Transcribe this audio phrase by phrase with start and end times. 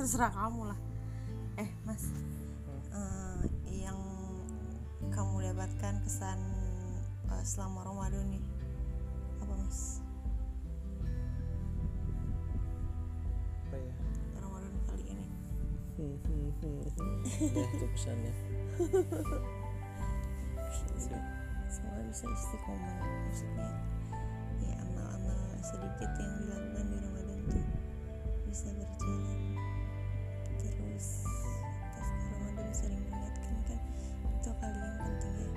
[0.00, 0.80] terserah kamu lah.
[1.60, 2.08] Eh mas.
[2.88, 4.00] Eh, yang
[5.12, 6.40] kamu dapatkan kesan
[7.28, 8.40] eh, selama Ramadan nih
[9.44, 10.00] apa mas?
[13.68, 13.94] Apa ya?
[14.40, 15.26] Ramadan kali ini.
[16.00, 17.44] Hmm, hmm, hmm, hmm.
[17.44, 18.32] Udah itu pesannya.
[21.68, 22.96] Semoga bisa istiqomah
[23.28, 23.68] maksudnya
[24.64, 27.64] ya amal-amal sedikit yang dilakukan di Ramadan tuh
[28.48, 29.38] bisa berjalan
[31.00, 31.24] terus
[31.96, 33.80] pas Ramadan sering mengingatkan kan
[34.20, 35.50] itu kali yang penting ya.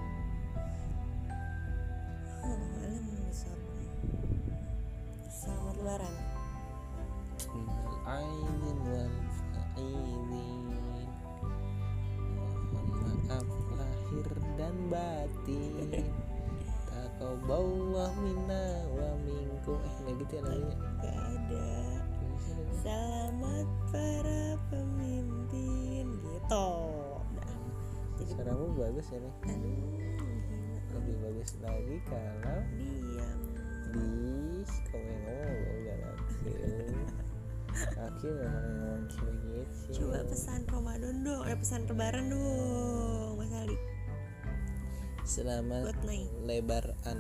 [2.44, 3.58] Allah alam besar
[5.28, 6.16] selamat lebaran.
[8.04, 9.16] Aidin wal
[9.52, 10.68] fa'idin
[12.72, 16.08] Mohon maaf lahir dan batin.
[16.88, 18.64] Taqabballah minna
[18.96, 19.80] wa minkum.
[19.84, 21.93] Eh gak gitu ya lagunya gak ada
[28.74, 30.34] Suaramu bagus ya nih aduh.
[30.98, 33.40] Lebih bagus lagi kalau diam.
[33.94, 35.98] Di kamu yang ngomong gak
[37.94, 39.90] gak pernah ngomong kayak gitu.
[40.02, 43.78] coba pesan Ramadan dong eh pesan lebaran dong Mas Ali
[45.22, 45.94] Selamat
[46.42, 47.18] lebaran.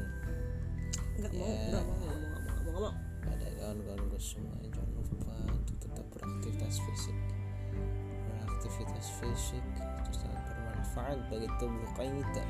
[1.21, 1.69] Nggak mau Ya.
[1.69, 2.93] nggak mau nggak mau nggak mau nggak mau.
[3.21, 7.17] Pada kawan-kawanku semua jangan lupa untuk tetap beraktivitas fisik.
[8.25, 9.65] Beraktivitas fisik
[10.93, 12.43] bermanfaat bagi tubuh kita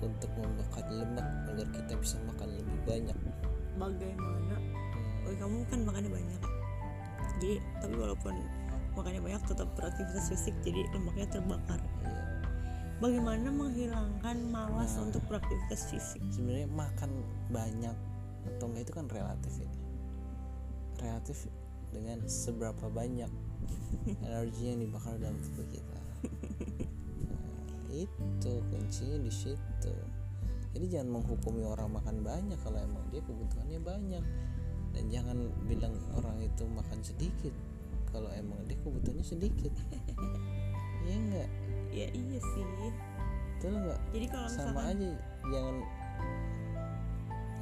[0.00, 3.18] untuk membakar lemak agar kita bisa makan lebih banyak.
[3.76, 4.56] Bagaimana?
[5.28, 6.40] Oh kamu kan makannya banyak.
[7.36, 7.52] Jadi
[7.84, 8.34] tapi walaupun
[8.96, 11.76] makannya banyak tetap beraktivitas fisik jadi lemaknya terbakar.
[12.02, 12.24] Iya.
[12.98, 15.12] bagaimana menghilangkan malas Nah.
[15.12, 16.24] untuk beraktivitas fisik?
[16.32, 17.10] Sebenarnya makan
[17.52, 17.96] banyak
[18.48, 19.70] atau enggak itu kan relatif ya.
[21.04, 21.38] Relatif
[21.92, 23.30] dengan seberapa banyak
[24.26, 25.98] energi yang dibakar dalam tubuh kita
[27.92, 29.94] itu kuncinya di situ.
[30.76, 34.24] Jadi jangan menghukumi orang makan banyak kalau emang dia kebutuhannya banyak.
[34.92, 35.36] Dan jangan
[35.68, 37.54] bilang orang itu makan sedikit
[38.08, 39.72] kalau emang dia kebutuhannya sedikit.
[41.08, 41.48] Iya enggak
[41.88, 42.64] ya iya sih.
[43.56, 45.10] Betul enggak jadi kalau sama misalkan aja
[45.48, 45.76] jangan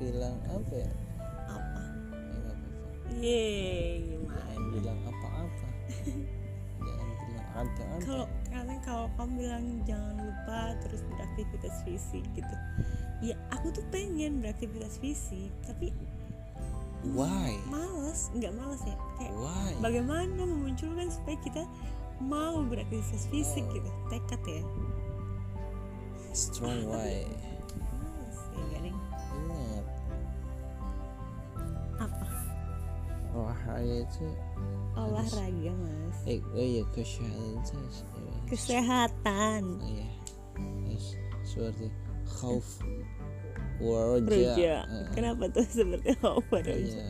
[0.02, 0.90] bilang apa ya?
[1.46, 1.82] Apa?
[2.10, 2.68] Ya apa-apa.
[3.22, 3.94] Yeay,
[8.04, 12.54] kalau karena kalau kamu bilang jangan lupa terus beraktivitas fisik gitu
[13.24, 15.88] ya aku tuh pengen beraktivitas fisik tapi
[17.16, 17.56] why?
[17.72, 19.72] males nggak males ya kayak why?
[19.80, 21.64] bagaimana memunculkan supaya kita
[22.20, 24.62] mau beraktivitas fisik gitu tekad ya.
[26.32, 27.24] Strong why?
[28.00, 28.98] Males ya gak ding
[29.36, 29.86] ingat.
[32.00, 32.26] Apa?
[33.36, 34.26] Olahraga itu
[34.96, 36.16] olahraga mas.
[36.26, 37.84] Eh oh iya kesehatan
[38.48, 39.62] kesehatan.
[39.78, 40.08] Oh iya.
[40.88, 41.14] Yes,
[41.44, 41.92] seperti
[42.24, 42.64] khauf
[43.78, 44.24] waraja.
[44.24, 47.08] Roja Eh, kenapa tuh seperti apa roja iya.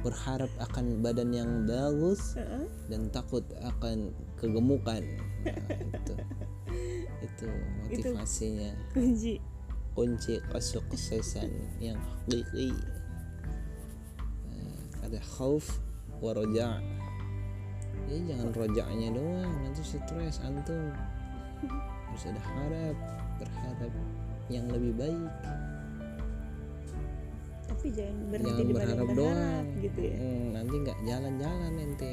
[0.00, 2.64] berharap akan badan yang bagus Heeh.
[2.88, 5.04] dan takut akan kegemukan.
[5.44, 5.56] Nah,
[5.92, 6.14] itu
[7.24, 7.46] itu
[8.08, 8.72] motivasinya.
[8.96, 9.36] kunci.
[9.94, 12.72] Kunci kesuksesan yang hakiki.
[14.50, 15.83] Nah, ada khauf
[16.24, 16.80] wa roja
[18.04, 20.92] jadi jangan rojaknya doang nanti stres antum.
[22.06, 22.96] Harus ada harap
[23.40, 23.92] berharap
[24.52, 25.30] yang lebih baik.
[27.64, 29.64] Tapi jangan berhenti jangan di berharap berharap doang.
[29.80, 30.14] gitu ya.
[30.20, 32.12] Hmm, nanti nggak jalan-jalan ente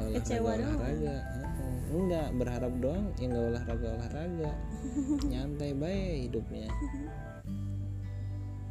[0.00, 0.64] olahraga Kecewa doang.
[0.64, 1.16] olahraga.
[1.20, 1.72] Heeh.
[1.94, 4.50] enggak berharap doang ya nggak olahraga olahraga.
[5.30, 6.68] Nyantai baik hidupnya.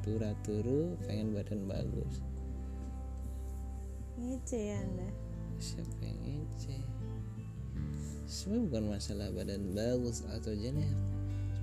[0.04, 2.20] Tura turu pengen badan bagus
[4.30, 5.10] ngece ya anda?
[5.60, 6.78] Siapa yang ngece?
[8.24, 10.92] Sebenarnya bukan masalah badan bagus atau jelek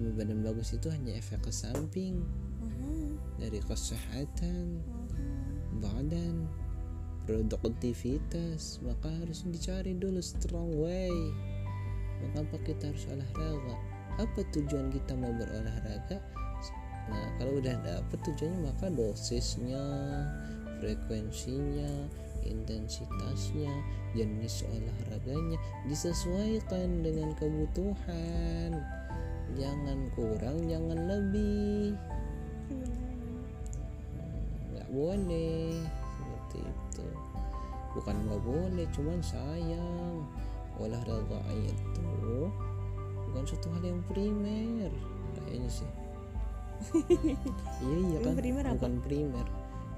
[0.00, 2.25] sebenarnya badan bagus itu hanya efek ke samping.
[2.61, 5.84] Mhm, dari kesehatan mhm.
[5.84, 6.49] badan
[7.29, 8.81] produktivitas.
[8.81, 11.12] Maka harus dicari dulu strong way.
[12.25, 13.76] Mengapa kita harus olahraga?
[14.17, 16.17] Apa tujuan kita mau berolahraga?
[17.12, 19.84] Nah kalau udah dapet tujuannya maka dosisnya
[20.81, 22.08] frekuensinya
[22.44, 23.72] intensitasnya
[24.14, 28.78] jenis olahraganya disesuaikan dengan kebutuhan.
[29.58, 31.98] Jangan kurang jangan lebih.
[34.70, 35.82] Nggak boleh
[36.19, 37.06] seperti itu.
[37.98, 40.25] Bukan nggak boleh cuman sayang.
[40.81, 42.48] Olahraga itu
[43.28, 44.90] bukan suatu hal yang primer.
[45.36, 45.90] Kayaknya sih.
[47.81, 48.34] Iya iya kan?
[48.36, 48.76] primer apa?
[48.76, 49.46] bukan primer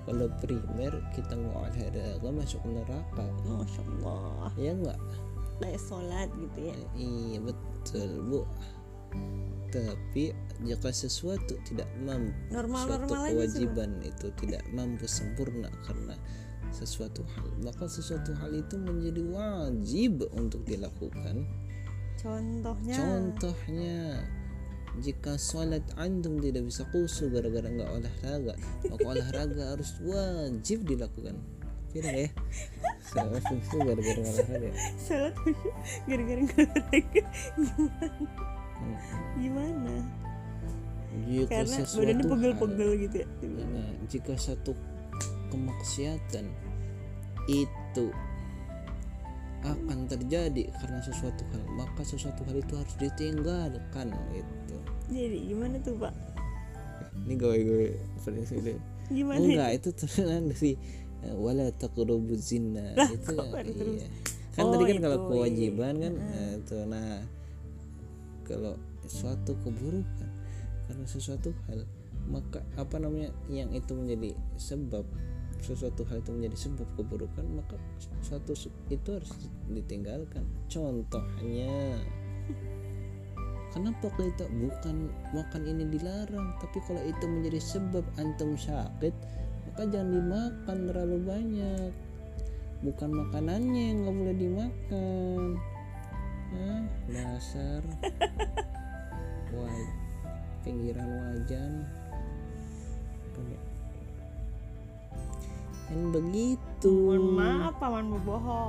[0.02, 3.24] kalau primer kita mau olahraga masuk neraka.
[3.46, 4.50] Masya Allah.
[4.58, 4.98] Ya enggak
[5.62, 6.74] kayak sholat gitu ya?
[6.98, 8.40] Iya betul bu.
[9.72, 10.32] Tapi
[10.64, 13.32] jika sesuatu tidak mampu normal-normal suatu aja Pak.
[13.32, 16.16] kewajiban itu tidak mampu sempurna karena
[16.72, 21.44] sesuatu hal maka sesuatu hal itu menjadi wajib untuk dilakukan.
[22.20, 22.96] Contohnya?
[22.96, 23.96] Contohnya
[25.00, 28.54] jika sholat antum tidak bisa khusyuk gara-gara nggak olahraga
[28.92, 31.36] maka olahraga harus wajib dilakukan.
[31.92, 32.28] Tidak ya?
[33.08, 34.70] Sholat khusyuk gara-gara nggak olahraga.
[35.00, 35.74] Sholat khusyuk
[36.04, 37.24] gara-gara nggak olahraga?
[38.82, 38.98] Hmm.
[39.38, 39.94] gimana?
[41.28, 44.72] Jika karena sesuatu badannya pegel-pegel gitu ya Nah, jika satu
[45.52, 46.46] kemaksiatan
[47.46, 48.06] itu
[49.62, 54.76] akan terjadi karena sesuatu hal, maka sesuatu hal itu harus ditinggalkan gitu.
[55.08, 56.14] jadi gimana tuh pak
[57.22, 57.34] Ini
[58.18, 58.78] prediksi deh.
[59.12, 60.72] gimana enggak, itu turunan dari
[61.22, 62.82] eh, wala taqrabu zina.
[62.98, 63.30] Lah, itu
[63.94, 64.08] iya.
[64.52, 65.26] Kan Oh, tadi kan itu, kalau iya.
[65.30, 67.20] kewajiban kan eh, itu nah
[68.42, 68.74] kalau
[69.06, 70.30] suatu keburukan
[70.88, 71.86] karena sesuatu hal
[72.26, 75.02] maka apa namanya yang itu menjadi sebab
[75.62, 77.78] sesuatu hal itu menjadi sebab keburukan maka
[78.20, 79.30] suatu su- itu harus
[79.70, 80.42] ditinggalkan.
[80.66, 82.02] Contohnya
[83.70, 89.14] kenapa kita bukan makan ini dilarang tapi kalau itu menjadi sebab antum sakit
[89.70, 91.92] maka jangan dimakan terlalu banyak.
[92.82, 95.42] Bukan makanannya yang nggak boleh dimakan.
[96.52, 97.82] Hah, dasar.
[99.54, 100.02] Wah
[100.62, 101.82] pinggiran wajan
[105.92, 106.92] kan begitu.
[107.12, 108.64] Mohon maaf paman boboho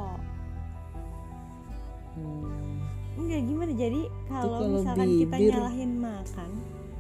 [2.14, 2.78] Hmm.
[3.18, 3.72] enggak gimana?
[3.74, 6.50] Jadi kalau kalau misalkan kita bibir- nyalahin makan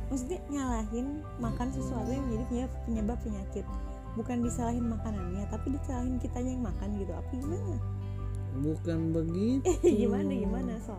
[0.09, 2.45] maksudnya nyalahin makan sesuatu yang menjadi
[2.85, 3.65] penyebab, penyakit.
[4.13, 7.13] Bukan disalahin makanannya tapi disalahin kitanya yang makan gitu.
[7.13, 7.77] Apa gimana?
[8.57, 9.69] Bukan begitu.
[9.83, 10.97] Gimana gimana so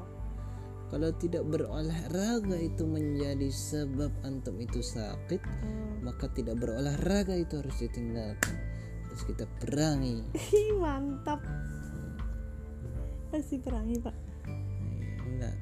[0.84, 5.42] kalau tidak berolahraga itu menjadi sebab antum itu sakit
[6.06, 8.54] maka tidak berolahraga itu harus ditinggalkan
[9.14, 10.26] harus kita perangi.
[10.82, 11.38] Mantap.
[13.30, 14.10] Pasti perangi pak.
[15.22, 15.54] Enggak.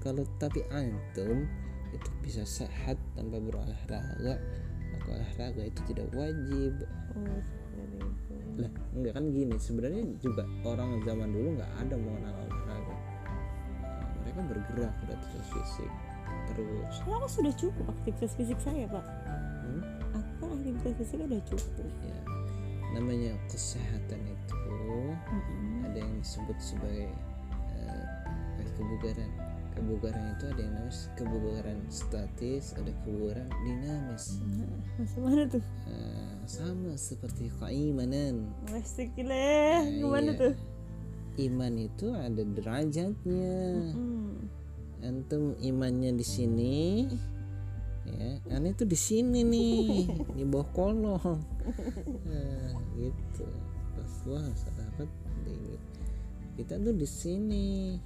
[0.00, 1.44] Kalau tapi antum
[1.92, 4.40] itu bisa sehat tanpa berolahraga.
[4.96, 6.72] Maka olahraga itu tidak wajib.
[7.20, 7.44] Oh
[8.56, 12.96] lah enggak kan gini sebenarnya juga orang zaman dulu nggak ada mengenal olahraga.
[13.84, 15.92] Nah, mereka bergerak beraktivitas fisik
[16.48, 16.94] terus.
[17.04, 19.04] Kalau aku sudah cukup aktivitas fisik saya pak.
[19.68, 19.84] Hmm?
[20.16, 21.92] aku kan aktivitas fisik udah cukup.
[22.00, 22.35] Ya
[22.92, 24.58] namanya kesehatan itu
[25.82, 27.10] ada yang disebut sebagai
[27.74, 28.04] eh,
[28.78, 29.30] kebugaran
[29.76, 34.40] kebugaran itu ada yang namanya kebugaran statis ada kebugaran dinamis
[34.96, 35.62] Masuk mana tuh?
[35.90, 40.40] Eh, sama seperti keimanan Plastik gile, gimana iya.
[40.40, 40.54] tuh?
[41.36, 43.52] iman itu ada derajatnya
[43.92, 44.48] Hmm.
[45.04, 47.04] antum imannya di sini
[48.06, 50.06] ya aneh tuh di sini nih
[50.38, 51.40] di bawah kolong.
[52.26, 53.46] Nah, gitu.
[54.26, 55.10] Wah sahabat
[55.46, 55.78] di-
[56.56, 57.98] kita tuh di sini.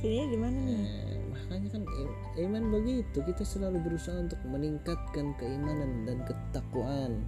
[0.00, 0.80] Sini di mana nih?
[0.80, 3.18] Eh, makanya kan im- iman begitu.
[3.22, 7.22] Kita selalu berusaha untuk meningkatkan keimanan dan ketakwaan.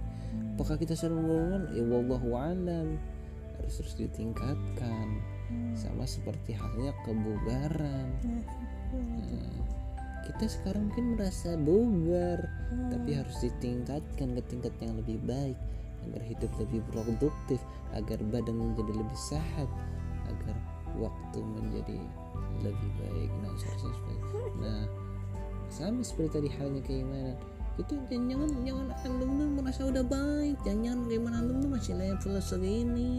[0.55, 2.99] Apakah kita selalu ngomong ya wallahu alam.
[3.59, 5.07] Harus terus ditingkatkan.
[5.77, 8.09] Sama seperti halnya kebugaran.
[8.91, 9.55] Nah,
[10.25, 12.49] kita sekarang mungkin merasa bugar
[12.89, 15.57] tapi harus ditingkatkan ke tingkat yang lebih baik
[16.09, 17.61] agar hidup lebih produktif
[17.93, 19.69] agar badan menjadi lebih sehat
[20.29, 20.55] agar
[20.97, 21.97] waktu menjadi
[22.63, 23.31] lebih baik.
[23.43, 24.23] Nah seharusnya seperti
[24.61, 24.83] nah
[25.69, 27.37] sama seperti tadi halnya keimanan.
[27.75, 30.57] Itu jangan jangan jangan antum tuh merasa udah baik.
[30.63, 33.13] Jangan jangan keimanan antum tuh masih level segini.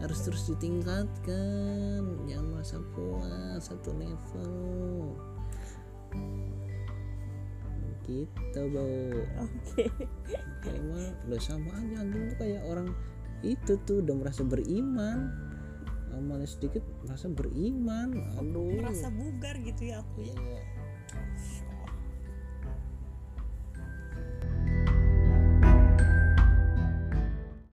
[0.00, 2.02] Harus terus ditingkatkan.
[2.24, 5.31] Jangan merasa puas satu level
[8.02, 9.86] gitu bau Oke.
[10.62, 12.88] Kayaknya udah sama aja tuh kayak orang
[13.42, 15.30] itu tuh udah merasa beriman
[16.12, 20.34] amalnya sedikit merasa beriman aduh Merasa bugar gitu ya aku ya.
[20.36, 20.62] Iya.